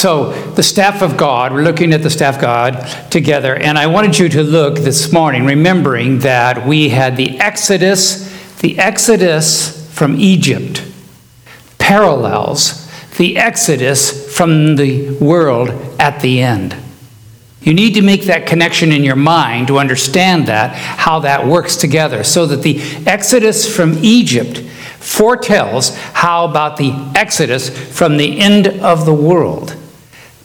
[0.00, 3.88] So, the staff of God, we're looking at the staff of God together, and I
[3.88, 10.14] wanted you to look this morning, remembering that we had the Exodus, the Exodus from
[10.20, 10.84] Egypt
[11.78, 16.76] parallels the Exodus from the world at the end.
[17.60, 21.74] You need to make that connection in your mind to understand that, how that works
[21.74, 24.60] together, so that the Exodus from Egypt
[25.00, 29.74] foretells how about the Exodus from the end of the world.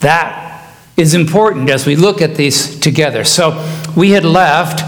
[0.03, 0.67] That
[0.97, 3.23] is important as we look at these together.
[3.23, 3.51] So
[3.95, 4.83] we had left.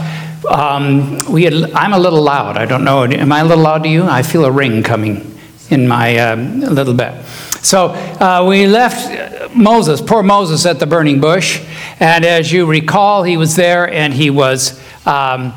[0.45, 2.57] Um, we had, I'm a little loud.
[2.57, 3.05] I don't know.
[3.05, 4.03] Am I a little loud to you?
[4.03, 7.25] I feel a ring coming in my um, little bit.
[7.61, 11.63] So uh, we left Moses, poor Moses, at the burning bush.
[12.01, 15.53] And as you recall, he was there and he was um,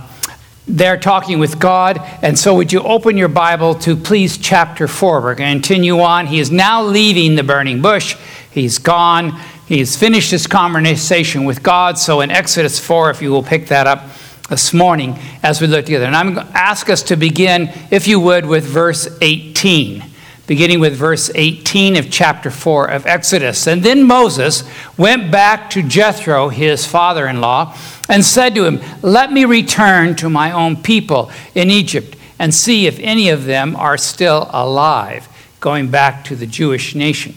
[0.68, 2.00] there talking with God.
[2.22, 5.20] And so, would you open your Bible to please chapter 4?
[5.20, 6.28] We're going to continue on.
[6.28, 8.16] He is now leaving the burning bush.
[8.58, 9.38] He's gone.
[9.66, 11.98] He's finished his conversation with God.
[11.98, 14.04] So in Exodus 4, if you will pick that up
[14.48, 16.06] this morning as we look together.
[16.06, 20.04] And I'm going to ask us to begin, if you would, with verse 18.
[20.46, 23.66] Beginning with verse 18 of chapter 4 of Exodus.
[23.66, 24.64] And then Moses
[24.96, 27.76] went back to Jethro, his father in law,
[28.08, 32.86] and said to him, Let me return to my own people in Egypt and see
[32.86, 35.28] if any of them are still alive,
[35.60, 37.34] going back to the Jewish nation.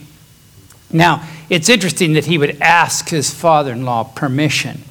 [0.92, 4.82] Now, it's interesting that he would ask his father in law permission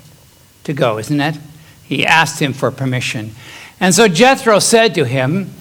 [0.64, 1.38] to go, isn't it?
[1.84, 3.32] He asked him for permission.
[3.80, 5.52] And so Jethro said to him,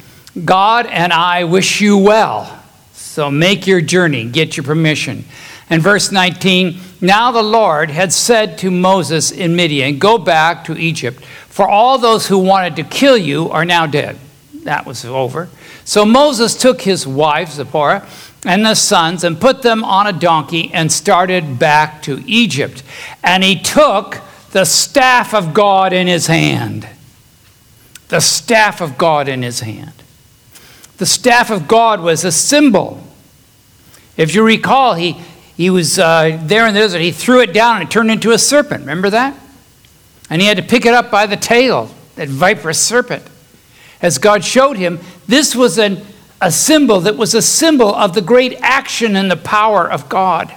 [0.45, 2.63] God and I wish you well.
[2.93, 5.25] So make your journey, get your permission.
[5.69, 10.77] And verse 19 Now the Lord had said to Moses in Midian, Go back to
[10.77, 14.19] Egypt, for all those who wanted to kill you are now dead.
[14.65, 15.49] That was over.
[15.85, 18.07] So Moses took his wife, Zipporah,
[18.45, 22.83] and the sons and put them on a donkey and started back to Egypt.
[23.23, 24.19] And he took
[24.53, 26.89] the staff of God in his hand.
[28.09, 29.93] The staff of God in his hand.
[30.97, 33.03] The staff of God was a symbol.
[34.17, 35.13] If you recall, he,
[35.57, 37.01] he was uh, there in the desert.
[37.01, 38.81] He threw it down and it turned into a serpent.
[38.81, 39.39] Remember that?
[40.29, 43.23] And he had to pick it up by the tail, that viperous serpent.
[44.03, 46.05] As God showed him, this was an
[46.41, 50.55] a symbol that was a symbol of the great action and the power of God.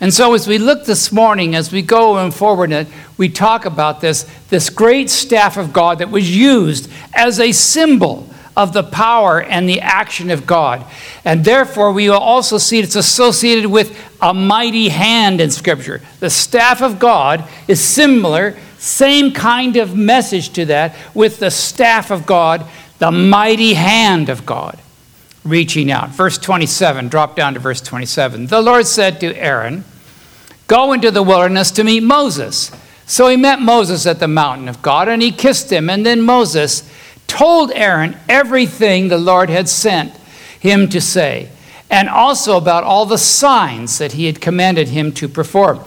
[0.00, 3.64] And so, as we look this morning, as we go and forward, and we talk
[3.64, 8.82] about this, this great staff of God that was used as a symbol of the
[8.82, 10.84] power and the action of God.
[11.24, 16.00] And therefore, we will also see it's associated with a mighty hand in Scripture.
[16.20, 22.10] The staff of God is similar, same kind of message to that, with the staff
[22.10, 22.66] of God
[23.02, 24.78] the mighty hand of God
[25.44, 26.10] reaching out.
[26.10, 28.46] Verse 27, drop down to verse 27.
[28.46, 29.82] The Lord said to Aaron,
[30.68, 32.70] Go into the wilderness to meet Moses.
[33.04, 35.90] So he met Moses at the mountain of God, and he kissed him.
[35.90, 36.88] And then Moses
[37.26, 40.14] told Aaron everything the Lord had sent
[40.60, 41.50] him to say,
[41.90, 45.80] and also about all the signs that he had commanded him to perform.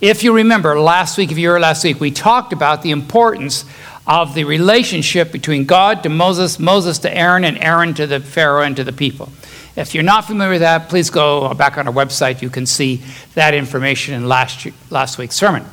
[0.00, 3.64] If you remember last week, if you were last week, we talked about the importance
[4.06, 8.62] of the relationship between God to Moses, Moses to Aaron, and Aaron to the Pharaoh
[8.62, 9.28] and to the people.
[9.76, 12.42] If you're not familiar with that, please go back on our website.
[12.42, 13.00] You can see
[13.34, 15.64] that information in last, last week's sermon.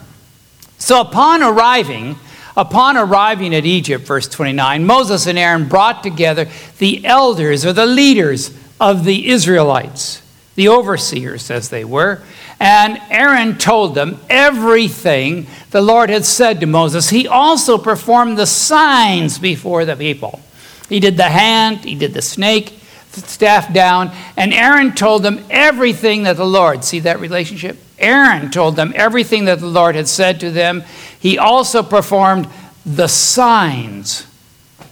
[0.78, 2.16] So upon arriving,
[2.56, 6.48] upon arriving at Egypt, verse 29, Moses and Aaron brought together
[6.78, 10.22] the elders or the leaders of the Israelites,
[10.56, 12.22] the overseers as they were,
[12.60, 17.10] and Aaron told them everything the Lord had said to Moses.
[17.10, 20.42] He also performed the signs before the people.
[20.90, 22.74] He did the hand, he did the snake,
[23.12, 27.78] staff down, and Aaron told them everything that the Lord, see that relationship?
[27.98, 30.84] Aaron told them everything that the Lord had said to them.
[31.20, 32.48] He also performed
[32.86, 34.26] the signs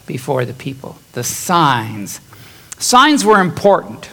[0.06, 0.98] before the people.
[1.14, 2.20] The signs.
[2.80, 4.10] Signs were important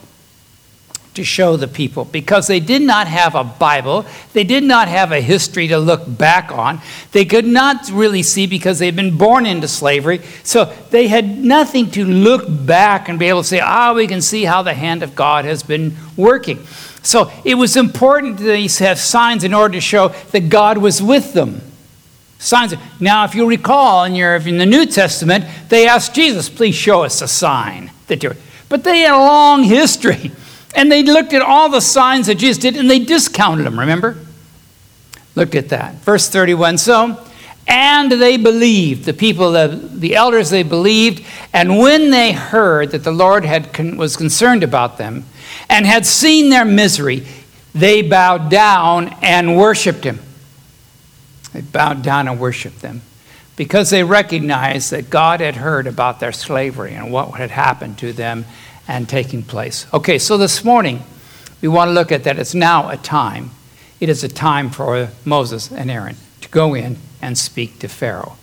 [1.15, 4.05] to show the people because they did not have a Bible.
[4.33, 6.81] They did not have a history to look back on.
[7.12, 10.21] They could not really see because they'd been born into slavery.
[10.43, 14.21] So they had nothing to look back and be able to say, ah, we can
[14.21, 16.65] see how the hand of God has been working.
[17.03, 21.03] So it was important that they have signs in order to show that God was
[21.03, 21.61] with them.
[22.38, 22.75] Signs.
[22.99, 27.05] Now, if you recall in, your, in the New Testament, they asked Jesus, please show
[27.05, 28.37] us a sign that you're.
[28.69, 30.33] But they had a long history
[30.75, 34.17] and they looked at all the signs that Jesus did and they discounted them, remember?
[35.35, 35.94] Look at that.
[35.97, 36.79] Verse 31.
[36.79, 37.25] So,
[37.67, 41.25] and they believed, the people, the, the elders, they believed.
[41.53, 45.25] And when they heard that the Lord had, was concerned about them
[45.69, 47.26] and had seen their misery,
[47.75, 50.21] they bowed down and worshiped him.
[51.53, 53.03] They bowed down and worshiped them
[53.56, 58.12] because they recognized that God had heard about their slavery and what had happened to
[58.12, 58.44] them
[58.87, 59.87] and taking place.
[59.93, 61.03] Okay, so this morning
[61.61, 62.39] we want to look at that.
[62.39, 63.51] It's now a time.
[64.01, 68.37] It is a time for Moses and Aaron to go in and speak to Pharaoh,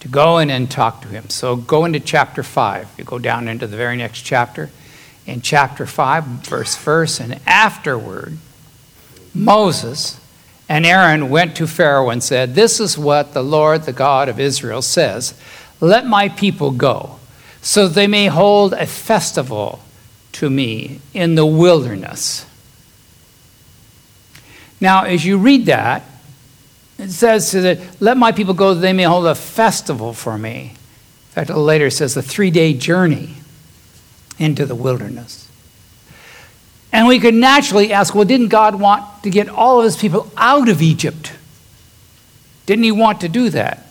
[0.00, 1.28] to go in and talk to him.
[1.28, 2.94] So go into chapter 5.
[2.98, 4.70] You go down into the very next chapter.
[5.26, 8.38] In chapter 5, verse verse, and afterward,
[9.34, 10.18] Moses
[10.68, 14.38] and Aaron went to Pharaoh and said, This is what the Lord, the God of
[14.38, 15.34] Israel, says
[15.80, 17.18] Let my people go,
[17.60, 19.80] so they may hold a festival
[20.38, 22.46] to me in the wilderness.
[24.80, 26.04] Now, as you read that,
[26.96, 30.74] it says that let my people go that they may hold a festival for me.
[31.30, 33.34] In fact, later it says a three day journey
[34.38, 35.48] into the wilderness.
[36.92, 40.30] And we could naturally ask well, didn't God want to get all of his people
[40.36, 41.32] out of Egypt?
[42.66, 43.87] Didn't he want to do that?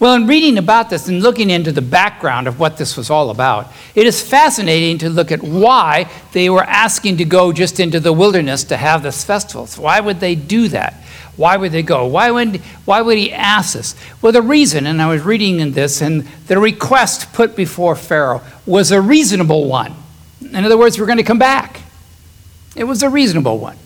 [0.00, 3.28] Well, in reading about this and looking into the background of what this was all
[3.28, 8.00] about, it is fascinating to look at why they were asking to go just into
[8.00, 9.66] the wilderness to have this festival.
[9.66, 10.94] So why would they do that?
[11.36, 12.06] Why would they go?
[12.06, 12.56] Why would,
[12.86, 13.94] why would he ask this?
[14.22, 18.40] Well, the reason, and I was reading in this, and the request put before Pharaoh
[18.64, 19.94] was a reasonable one.
[20.40, 21.80] In other words, we're going to come back.
[22.74, 23.76] It was a reasonable one.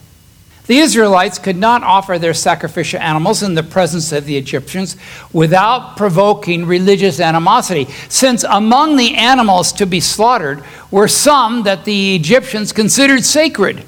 [0.67, 4.97] The Israelites could not offer their sacrificial animals in the presence of the Egyptians
[5.31, 12.17] without provoking religious animosity, since among the animals to be slaughtered were some that the
[12.17, 13.85] Egyptians considered sacred,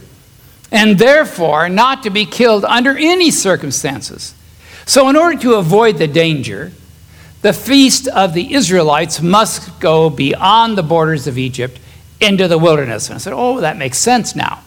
[0.70, 4.34] and therefore not to be killed under any circumstances.
[4.84, 6.72] So, in order to avoid the danger,
[7.40, 11.80] the feast of the Israelites must go beyond the borders of Egypt
[12.20, 13.08] into the wilderness.
[13.08, 14.62] And I said, Oh, that makes sense now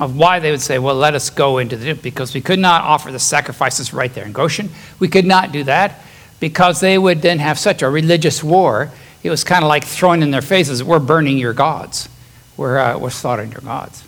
[0.00, 2.82] of why they would say, well, let us go into the, because we could not
[2.82, 4.70] offer the sacrifices right there in Goshen.
[4.98, 6.00] We could not do that
[6.40, 8.92] because they would then have such a religious war.
[9.22, 12.08] It was kind of like throwing in their faces, we're burning your gods.
[12.56, 14.04] We're, uh, we're slaughtering your gods.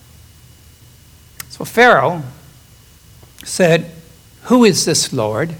[1.48, 2.22] So Pharaoh
[3.44, 3.90] said,
[4.44, 5.54] Who is this Lord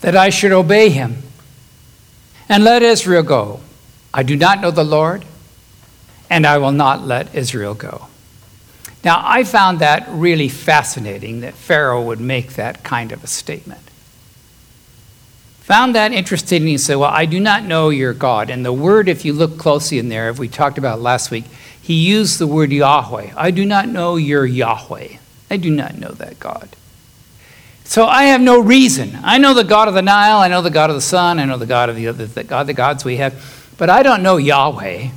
[0.00, 1.18] that I should obey him?
[2.48, 3.60] And let Israel go.
[4.12, 5.24] I do not know the Lord,
[6.30, 8.06] and I will not let Israel go.
[9.04, 13.82] Now, I found that really fascinating that Pharaoh would make that kind of a statement.
[15.64, 16.66] Found that interesting.
[16.66, 18.50] He said, Well, I do not know your God.
[18.50, 21.44] And the word, if you look closely in there, if we talked about last week,
[21.80, 23.32] he used the word Yahweh.
[23.36, 25.16] I do not know your Yahweh.
[25.50, 26.70] I do not know that God.
[27.84, 29.18] So I have no reason.
[29.22, 31.44] I know the God of the Nile, I know the God of the sun, I
[31.44, 34.22] know the God of the other the God, the gods we have, but I don't
[34.22, 35.08] know Yahweh.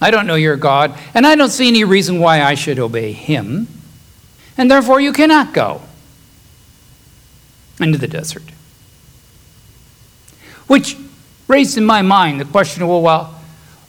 [0.00, 3.12] I don't know your God, and I don't see any reason why I should obey
[3.12, 3.66] him.
[4.58, 5.82] And therefore, you cannot go
[7.80, 8.44] into the desert.
[10.66, 10.96] Which
[11.48, 13.40] raised in my mind the question well, well,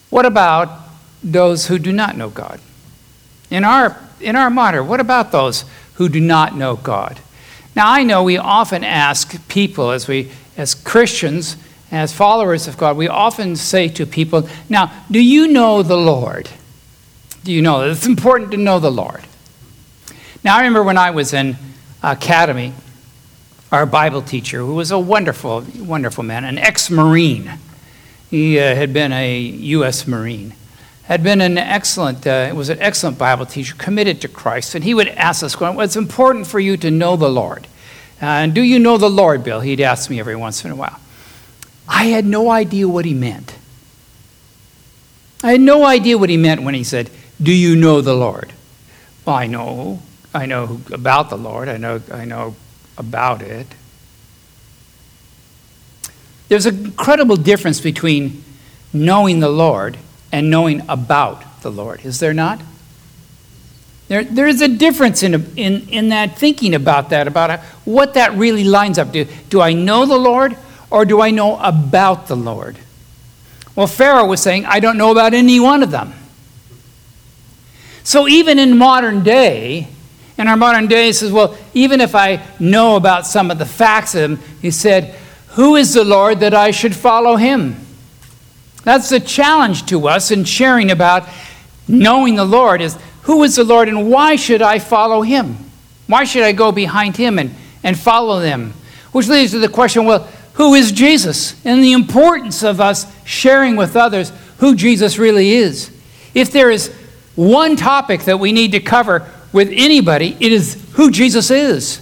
[0.09, 0.69] what about
[1.23, 2.59] those who do not know God?
[3.49, 5.65] In our, in our modern, what about those
[5.95, 7.19] who do not know God?
[7.75, 11.57] Now, I know we often ask people as, we, as Christians,
[11.91, 16.49] as followers of God, we often say to people, Now, do you know the Lord?
[17.43, 17.89] Do you know?
[17.89, 19.23] It's important to know the Lord.
[20.43, 21.55] Now, I remember when I was in
[22.03, 22.73] academy,
[23.71, 27.51] our Bible teacher, who was a wonderful, wonderful man, an ex Marine,
[28.29, 30.07] he uh, had been a U.S.
[30.07, 30.53] Marine,
[31.03, 34.93] had been an excellent, uh, was an excellent Bible teacher, committed to Christ, and he
[34.93, 37.65] would ask us, well, it's important for you to know the Lord.
[38.21, 39.61] Uh, and do you know the Lord, Bill?
[39.61, 40.99] He'd ask me every once in a while.
[41.87, 43.55] I had no idea what he meant.
[45.43, 47.09] I had no idea what he meant when he said,
[47.41, 48.53] Do you know the Lord?
[49.25, 50.01] Well, I know.
[50.33, 51.69] I know about the Lord.
[51.69, 52.55] I know, I know
[52.97, 53.67] about it.
[56.49, 58.43] There's an incredible difference between
[58.93, 59.97] knowing the Lord
[60.31, 62.61] and knowing about the Lord, is there not?
[64.07, 68.33] There, there is a difference in, in, in that thinking about that, about what that
[68.33, 69.25] really lines up to.
[69.49, 70.57] Do I know the Lord
[70.89, 72.77] or do I know about the Lord?
[73.75, 76.13] Well, Pharaoh was saying, I don't know about any one of them.
[78.03, 79.87] So even in modern day,
[80.37, 83.65] in our modern day, he says, well, even if I know about some of the
[83.65, 85.15] facts of him, he said,
[85.49, 87.75] Who is the Lord that I should follow him?
[88.83, 91.27] That's the challenge to us in sharing about
[91.87, 95.57] knowing the Lord is who is the Lord and why should I follow him?
[96.07, 97.53] Why should I go behind him and,
[97.83, 98.73] and follow them?
[99.11, 103.75] Which leads to the question well, who is Jesus and the importance of us sharing
[103.75, 105.91] with others who Jesus really is.
[106.33, 106.91] If there is
[107.35, 112.01] one topic that we need to cover with anybody, it is who Jesus is.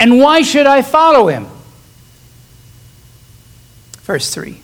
[0.00, 1.46] And why should I follow him?
[3.98, 4.60] Verse 3.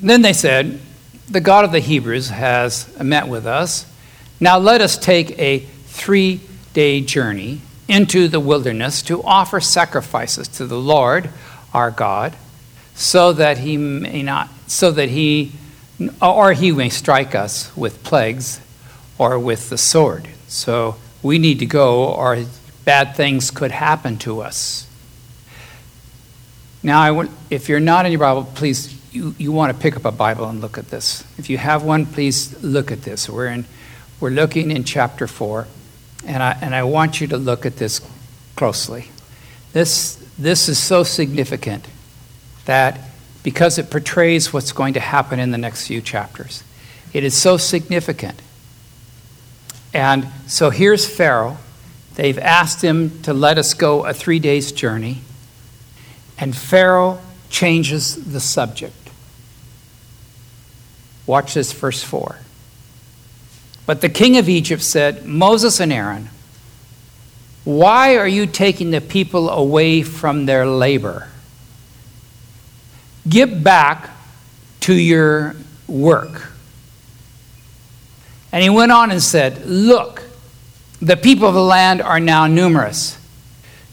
[0.00, 0.80] Then they said,
[1.28, 3.84] The God of the Hebrews has met with us.
[4.40, 6.40] Now let us take a three
[6.72, 11.28] day journey into the wilderness to offer sacrifices to the Lord
[11.74, 12.36] our God,
[12.94, 15.52] so that he may not, so that he,
[16.22, 18.60] or he may strike us with plagues
[19.18, 20.28] or with the sword.
[20.46, 22.44] So we need to go, or
[22.84, 24.86] bad things could happen to us.
[26.82, 29.96] Now, I want, if you're not in your Bible, please, you, you want to pick
[29.96, 31.24] up a Bible and look at this.
[31.38, 33.28] If you have one, please look at this.
[33.28, 33.66] We're, in,
[34.20, 35.66] we're looking in chapter 4,
[36.26, 38.00] and I, and I want you to look at this
[38.56, 39.08] closely.
[39.72, 41.86] This, this is so significant
[42.64, 43.00] that
[43.42, 46.62] because it portrays what's going to happen in the next few chapters,
[47.12, 48.40] it is so significant.
[49.92, 51.56] And so here's Pharaoh.
[52.14, 55.18] They've asked him to let us go a three days journey.
[56.38, 58.94] And Pharaoh changes the subject.
[61.26, 62.38] Watch this, verse 4.
[63.90, 66.28] But the king of Egypt said, Moses and Aaron,
[67.64, 71.26] why are you taking the people away from their labor?
[73.28, 74.10] Get back
[74.82, 75.56] to your
[75.88, 76.52] work.
[78.52, 80.22] And he went on and said, Look,
[81.02, 83.18] the people of the land are now numerous.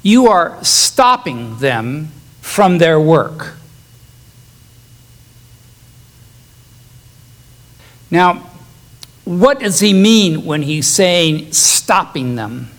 [0.03, 2.09] You are stopping them
[2.41, 3.55] from their work.
[8.11, 8.47] Now,
[9.27, 12.69] what does he mean when he's saying stopping them?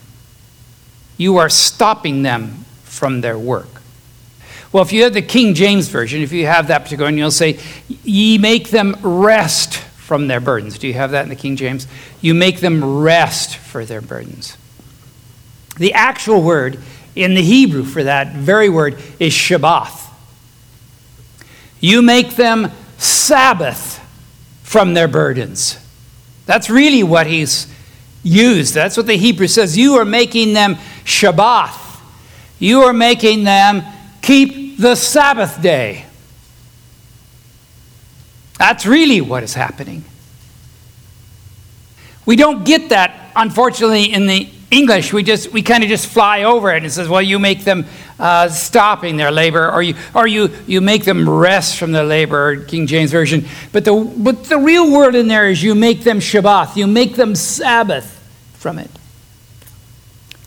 [1.19, 3.83] You are stopping them from their work.
[4.73, 7.31] Well, if you have the King James Version, if you have that particular one, you'll
[7.31, 7.59] say,
[8.03, 10.79] Ye make them rest from their burdens.
[10.79, 11.87] Do you have that in the King James?
[12.23, 14.57] You make them rest for their burdens.
[15.77, 16.79] The actual word
[17.15, 20.11] in the Hebrew for that very word is Shabbath.
[21.79, 24.01] You make them Sabbath
[24.63, 25.79] from their burdens.
[26.49, 27.67] That's really what he's
[28.23, 28.73] used.
[28.73, 29.77] That's what the Hebrew says.
[29.77, 32.01] You are making them Shabbath.
[32.59, 33.83] You are making them
[34.23, 36.07] keep the Sabbath day.
[38.59, 40.05] That's really what is happening.
[42.25, 46.45] We don't get that, unfortunately, in the English, we just we kind of just fly
[46.45, 47.85] over it and it says, well, you make them
[48.19, 52.65] uh, stopping their labor, or you or you you make them rest from their labor,
[52.65, 53.47] King James version.
[53.73, 57.15] But the but the real word in there is you make them Shabbath, you make
[57.15, 58.15] them Sabbath
[58.55, 58.91] from it.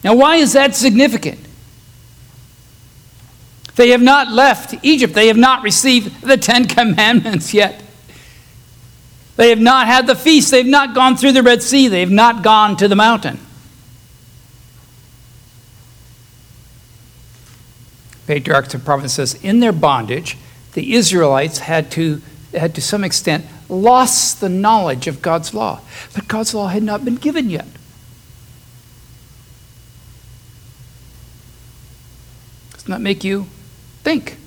[0.03, 1.39] Now, why is that significant?
[3.75, 5.13] They have not left Egypt.
[5.13, 7.81] They have not received the Ten Commandments yet.
[9.37, 10.51] They have not had the feast.
[10.51, 11.87] They've not gone through the Red Sea.
[11.87, 13.39] They've not gone to the mountain.
[18.31, 18.73] Patriarchs
[19.11, 20.38] says, in their bondage,
[20.71, 22.21] the Israelites had to,
[22.53, 25.81] had to some extent lost the knowledge of God's law.
[26.15, 27.67] But God's law had not been given yet.
[32.71, 33.47] Doesn't that make you
[34.03, 34.38] think?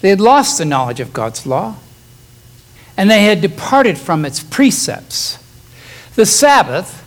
[0.00, 1.76] They had lost the knowledge of God's law,
[2.96, 5.38] and they had departed from its precepts.
[6.16, 6.97] The Sabbath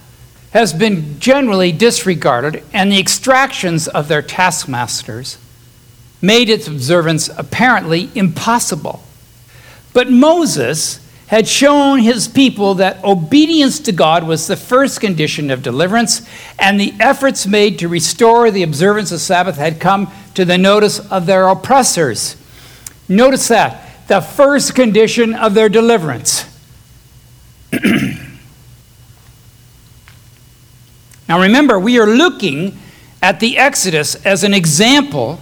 [0.51, 5.37] has been generally disregarded, and the extractions of their taskmasters
[6.21, 9.01] made its observance apparently impossible.
[9.93, 15.63] But Moses had shown his people that obedience to God was the first condition of
[15.63, 16.27] deliverance,
[16.59, 20.99] and the efforts made to restore the observance of Sabbath had come to the notice
[21.09, 22.35] of their oppressors.
[23.07, 26.50] Notice that the first condition of their deliverance.
[31.31, 32.77] Now remember, we are looking
[33.21, 35.39] at the Exodus as an example,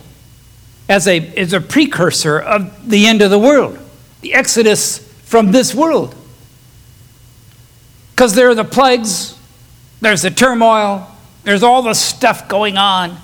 [0.87, 3.79] as a, as a precursor of the end of the world.
[4.21, 6.13] The Exodus from this world.
[8.11, 9.35] Because there are the plagues,
[9.99, 11.07] there's the turmoil,
[11.43, 13.17] there's all the stuff going on.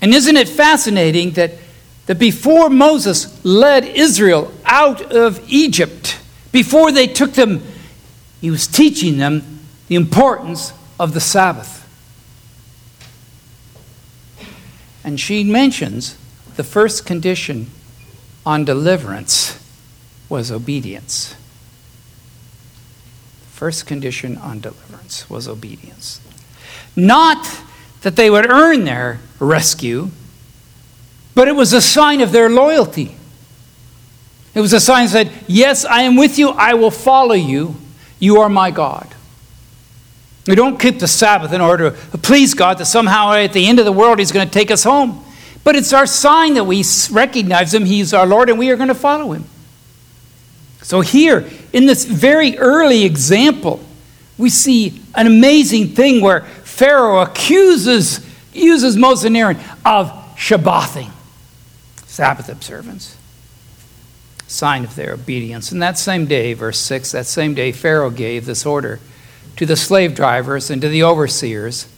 [0.00, 1.54] And isn't it fascinating that,
[2.06, 6.20] that before Moses led Israel out of Egypt,
[6.52, 7.64] before they took them
[8.40, 11.82] he was teaching them the importance of the Sabbath.
[15.04, 16.16] And she mentions
[16.56, 17.70] the first condition
[18.44, 19.62] on deliverance
[20.28, 21.34] was obedience.
[23.52, 26.20] First condition on deliverance was obedience.
[26.94, 27.62] Not
[28.02, 30.10] that they would earn their rescue,
[31.34, 33.16] but it was a sign of their loyalty.
[34.54, 36.50] It was a sign that said, Yes, I am with you.
[36.50, 37.76] I will follow you.
[38.18, 39.14] You are my God.
[40.46, 43.78] We don't keep the Sabbath in order to please God, that somehow at the end
[43.78, 45.24] of the world He's going to take us home.
[45.64, 48.88] But it's our sign that we recognize Him, He's our Lord, and we are going
[48.88, 49.44] to follow Him.
[50.82, 53.80] So, here, in this very early example,
[54.38, 61.10] we see an amazing thing where Pharaoh accuses, uses Moses and Aaron of Shabbathing,
[62.06, 63.16] Sabbath observance
[64.46, 65.72] sign of their obedience.
[65.72, 69.00] And that same day, verse 6, that same day, Pharaoh gave this order
[69.56, 71.88] to the slave drivers and to the overseers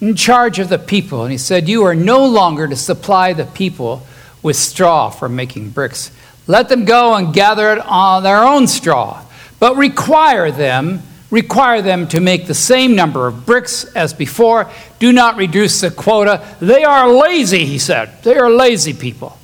[0.00, 1.22] in charge of the people.
[1.22, 4.06] And he said, You are no longer to supply the people
[4.42, 6.10] with straw for making bricks.
[6.46, 9.22] Let them go and gather it on their own straw,
[9.58, 11.02] but require them.
[11.30, 14.70] Require them to make the same number of bricks as before.
[15.00, 16.46] Do not reduce the quota.
[16.60, 18.22] They are lazy, he said.
[18.22, 19.36] They are lazy people.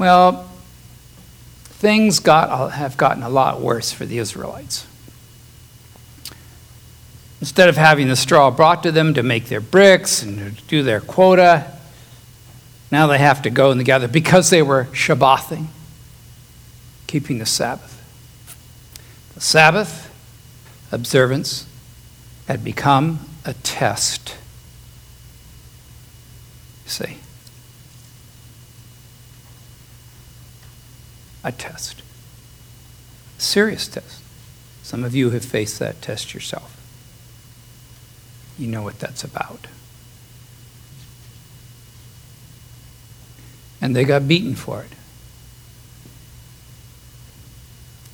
[0.00, 0.48] Well,
[1.64, 4.86] things got, have gotten a lot worse for the Israelites.
[7.38, 10.82] Instead of having the straw brought to them to make their bricks and to do
[10.82, 11.66] their quota,
[12.90, 15.66] now they have to go and gather because they were Shabbathing,
[17.06, 18.02] keeping the Sabbath.
[19.34, 20.10] The Sabbath
[20.90, 21.66] observance
[22.48, 24.34] had become a test.
[26.86, 27.18] See?
[31.42, 32.02] A test.
[33.38, 34.22] A serious test.
[34.82, 36.76] Some of you have faced that test yourself.
[38.58, 39.66] You know what that's about.
[43.80, 44.92] And they got beaten for it.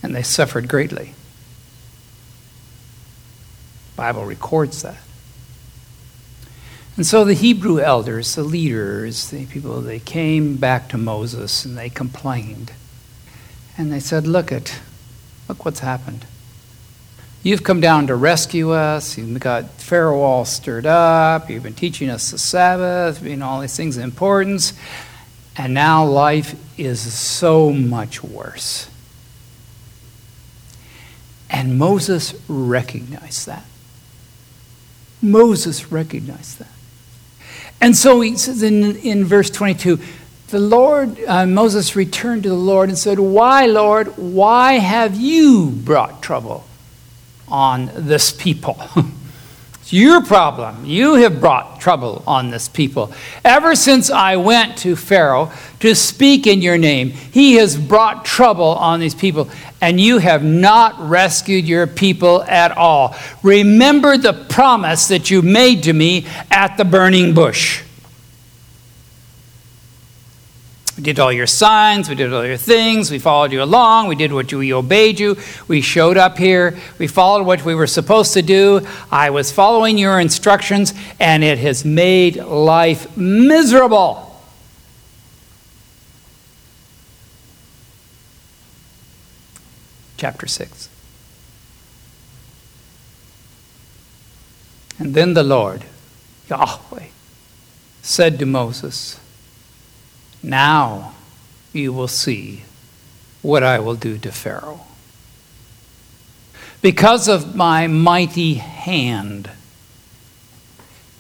[0.03, 1.15] And they suffered greatly.
[3.91, 4.99] The Bible records that.
[6.97, 11.77] And so the Hebrew elders, the leaders, the people, they came back to Moses and
[11.77, 12.73] they complained.
[13.79, 14.81] And they said, Look at,
[15.49, 16.25] look what's happened.
[17.43, 19.17] You've come down to rescue us.
[19.17, 21.49] You've got Pharaoh all stirred up.
[21.49, 24.73] You've been teaching us the Sabbath, know, all these things of importance.
[25.57, 28.91] And now life is so much worse.
[31.49, 33.65] And Moses recognized that.
[35.23, 36.69] Moses recognized that.
[37.81, 40.01] And so he says in, in verse 22
[40.49, 45.71] the Lord, uh, Moses returned to the Lord and said, Why, Lord, why have you
[45.71, 46.65] brought trouble
[47.49, 48.81] on this people?
[49.81, 50.85] it's your problem.
[50.85, 53.13] You have brought trouble on this people.
[53.45, 58.77] Ever since I went to Pharaoh to speak in your name, he has brought trouble
[58.77, 63.17] on these people, and you have not rescued your people at all.
[63.43, 67.83] Remember the promise that you made to me at the burning bush.
[70.97, 74.15] We did all your signs, we did all your things, we followed you along, we
[74.15, 75.37] did what you, we obeyed you,
[75.69, 78.87] we showed up here, we followed what we were supposed to do.
[79.11, 84.41] I was following your instructions, and it has made life miserable.
[90.17, 90.89] Chapter 6.
[94.99, 95.85] And then the Lord,
[96.49, 97.09] Yahweh,
[98.01, 99.21] said to Moses,
[100.47, 101.13] now
[101.73, 102.63] you will see
[103.43, 104.81] what I will do to Pharaoh.
[106.81, 109.51] Because of my mighty hand,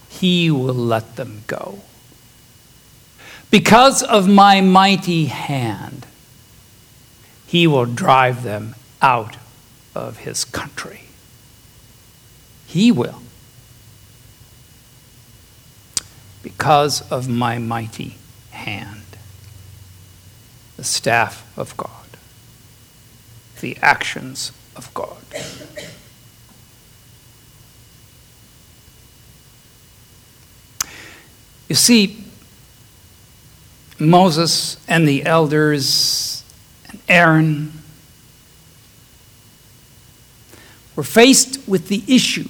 [0.09, 1.81] he will let them go.
[3.51, 6.07] Because of my mighty hand,
[7.47, 9.37] he will drive them out
[9.95, 11.03] of his country.
[12.67, 13.23] He will.
[16.45, 18.19] Because of my mighty
[18.51, 19.06] hand
[20.87, 21.91] staff of God,
[23.61, 25.17] the actions of God.
[31.69, 32.25] You see,
[33.99, 36.45] Moses and the elders
[36.89, 37.73] and Aaron
[40.95, 42.49] were faced with the issue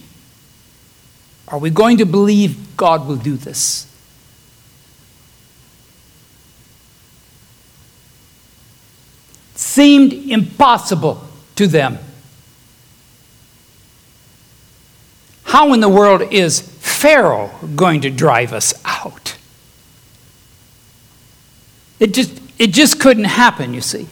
[1.48, 3.85] are we going to believe God will do this?
[9.76, 11.22] Seemed impossible
[11.54, 11.98] to them.
[15.44, 19.36] How in the world is Pharaoh going to drive us out?
[22.00, 24.08] It just, it just couldn't happen, you see.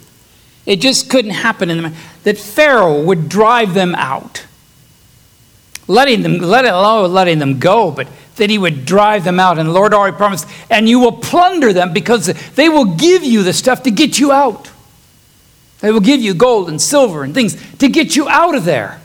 [0.66, 4.44] It just couldn't happen in that Pharaoh would drive them out.
[5.88, 9.58] Letting them, let alone letting them go, but that he would drive them out.
[9.58, 13.42] And the Lord already promised, and you will plunder them because they will give you
[13.42, 14.70] the stuff to get you out.
[15.84, 19.02] They will give you gold and silver and things to get you out of there.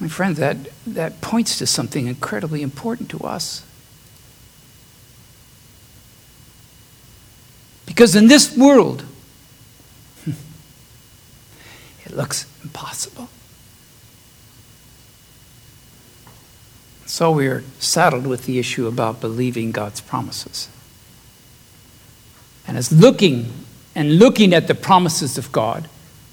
[0.00, 0.56] My friend, that,
[0.86, 3.66] that points to something incredibly important to us.
[7.84, 9.04] Because in this world,
[10.26, 13.28] it looks impossible.
[17.08, 20.68] So we are saddled with the issue about believing God's promises.
[22.66, 23.50] And as looking
[23.94, 25.88] and looking at the promises of God,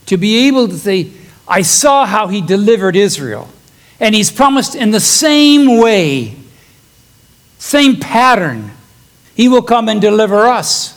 [0.08, 1.12] to be able to say,
[1.48, 3.48] I saw how he delivered Israel.
[4.02, 6.36] And he's promised in the same way,
[7.58, 8.72] same pattern,
[9.34, 10.92] he will come and deliver us.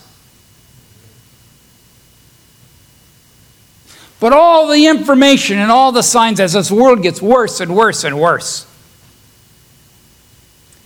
[4.18, 8.02] But all the information and all the signs as this world gets worse and worse
[8.02, 8.66] and worse,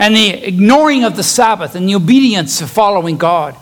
[0.02, 3.54] and the ignoring of the Sabbath and the obedience of following God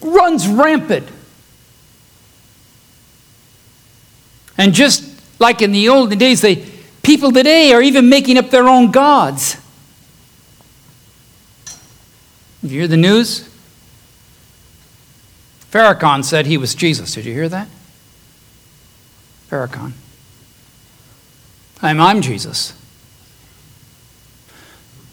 [0.00, 1.08] runs rampant.
[4.56, 5.02] And just
[5.40, 6.64] like in the olden days, they,
[7.02, 9.56] people today are even making up their own gods.
[12.62, 13.40] Did You hear the news?
[15.72, 17.12] Farrakhan said he was Jesus.
[17.12, 17.66] Did you hear that?
[19.50, 19.94] Farrakhan.
[21.82, 22.72] I'm, I'm Jesus.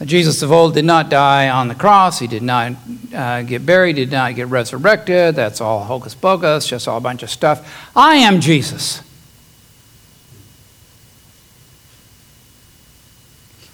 [0.05, 2.19] Jesus of old did not die on the cross.
[2.19, 2.73] He did not
[3.13, 5.35] uh, get buried, did not get resurrected.
[5.35, 7.89] That's all hocus pocus, just all a bunch of stuff.
[7.95, 9.01] I am Jesus.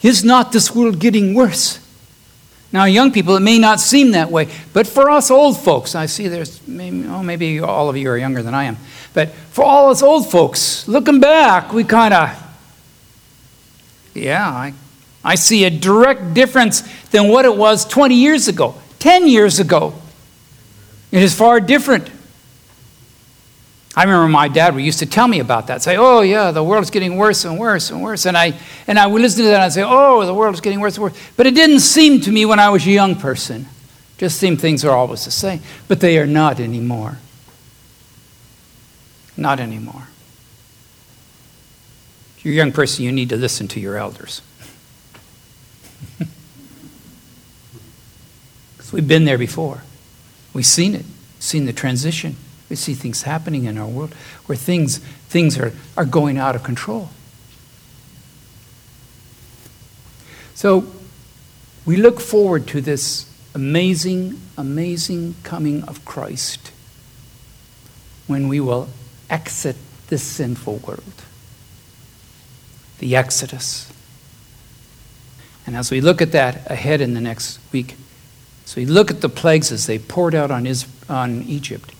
[0.01, 1.79] Is not this world getting worse?
[2.71, 6.05] Now, young people, it may not seem that way, but for us old folks, I
[6.05, 8.77] see there's maybe, oh, maybe all of you are younger than I am,
[9.13, 12.29] but for all us old folks, looking back, we kind of,
[14.13, 14.73] yeah, I,
[15.23, 19.93] I see a direct difference than what it was 20 years ago, 10 years ago.
[21.11, 22.09] It is far different.
[23.95, 25.81] I remember my dad would used to tell me about that.
[25.81, 28.53] Say, "Oh yeah, the world's getting worse and worse and worse," and I
[28.87, 31.03] and I would listen to that and I'd say, "Oh, the world's getting worse and
[31.03, 33.67] worse." But it didn't seem to me when I was a young person.
[34.17, 37.17] Just seemed things are always the same, but they are not anymore.
[39.35, 40.07] Not anymore.
[42.37, 44.41] If you're a young person, you need to listen to your elders.
[48.77, 49.83] Because we've been there before.
[50.53, 51.05] We've seen it,
[51.39, 52.37] seen the transition.
[52.69, 54.13] We see things happening in our world
[54.45, 57.09] where things, things are, are going out of control.
[60.55, 60.87] So
[61.85, 66.71] we look forward to this amazing, amazing coming of Christ
[68.27, 68.89] when we will
[69.29, 69.75] exit
[70.07, 71.23] this sinful world.
[72.99, 73.91] The Exodus.
[75.69, 77.95] And as we look at that ahead in the next week,
[78.65, 80.67] so we look at the plagues as they poured out on,
[81.07, 81.93] on Egypt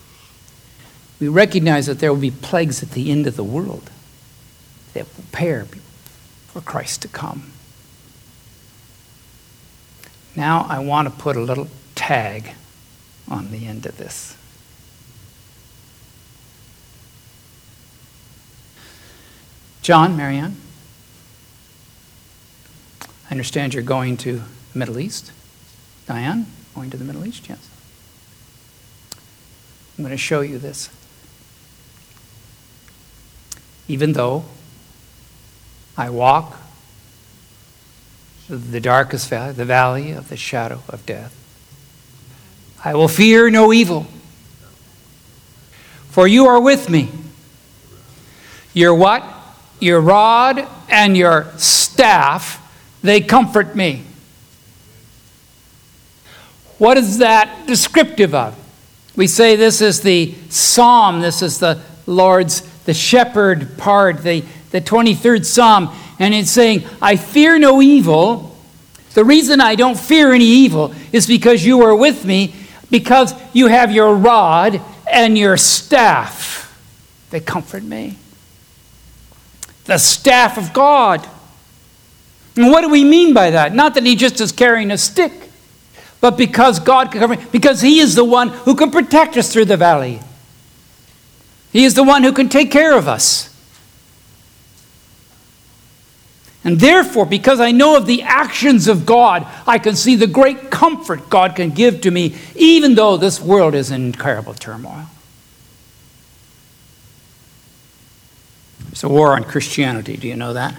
[1.20, 3.90] we recognize that there will be plagues at the end of the world
[4.94, 5.66] that prepare
[6.48, 7.52] for Christ to come.
[10.34, 12.54] Now I want to put a little tag
[13.28, 14.36] on the end of this.
[19.82, 20.56] John, Marianne,
[23.30, 25.32] I understand you're going to the Middle East.
[26.06, 27.48] Diane, going to the Middle East?
[27.48, 27.68] Yes.
[29.96, 30.90] I'm going to show you this
[33.90, 34.44] even though
[35.96, 36.56] I walk
[38.48, 41.34] the darkest valley, the valley of the shadow of death.
[42.84, 44.06] I will fear no evil,
[46.10, 47.10] for you are with me.
[48.72, 49.24] Your what?
[49.80, 52.58] Your rod and your staff,
[53.02, 54.04] they comfort me.
[56.78, 58.56] What is that descriptive of?
[59.16, 64.80] We say this is the psalm, this is the Lord's the shepherd part, the, the
[64.80, 68.56] 23rd Psalm, and it's saying, I fear no evil.
[69.14, 72.54] The reason I don't fear any evil is because you are with me,
[72.90, 76.66] because you have your rod and your staff.
[77.30, 78.16] They comfort me.
[79.84, 81.26] The staff of God.
[82.56, 83.74] And what do we mean by that?
[83.74, 85.32] Not that he just is carrying a stick,
[86.20, 89.66] but because God can cover, because he is the one who can protect us through
[89.66, 90.20] the valley.
[91.72, 93.46] He is the one who can take care of us.
[96.62, 100.70] And therefore, because I know of the actions of God, I can see the great
[100.70, 105.06] comfort God can give to me, even though this world is in terrible turmoil.
[108.92, 110.18] It's a war on Christianity.
[110.18, 110.74] Do you know that?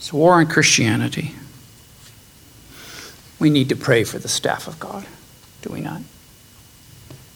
[0.00, 1.34] It's war on Christianity.
[3.38, 5.04] We need to pray for the staff of God,
[5.60, 6.00] do we not?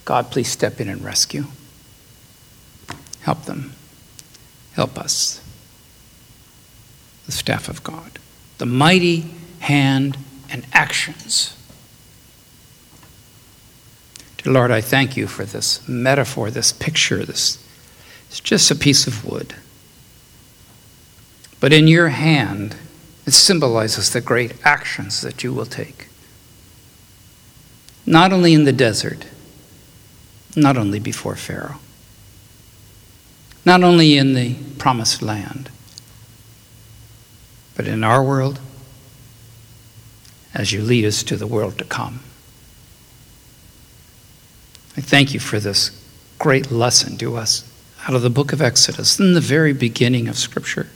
[0.06, 1.44] God, please step in and rescue.
[3.20, 3.74] Help them.
[4.72, 5.42] Help us.
[7.26, 8.18] The staff of God.
[8.56, 9.26] The mighty
[9.60, 10.16] hand
[10.48, 11.54] and actions.
[14.38, 17.62] Dear Lord, I thank you for this metaphor, this picture, this
[18.30, 19.54] it's just a piece of wood.
[21.60, 22.76] But in your hand,
[23.26, 26.08] it symbolizes the great actions that you will take.
[28.06, 29.26] Not only in the desert,
[30.54, 31.80] not only before Pharaoh,
[33.64, 35.70] not only in the promised land,
[37.74, 38.60] but in our world
[40.52, 42.20] as you lead us to the world to come.
[44.96, 45.90] I thank you for this
[46.38, 47.68] great lesson to us
[48.06, 50.88] out of the book of Exodus, in the very beginning of Scripture.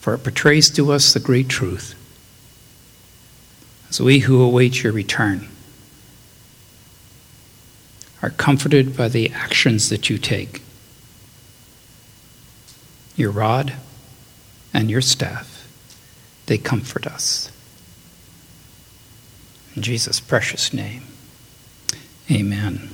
[0.00, 1.94] For it portrays to us the great truth
[3.90, 5.48] as we who await your return
[8.22, 10.62] are comforted by the actions that you take.
[13.16, 13.74] Your rod
[14.72, 15.68] and your staff,
[16.46, 17.50] they comfort us.
[19.74, 21.04] In Jesus' precious name,
[22.30, 22.90] amen.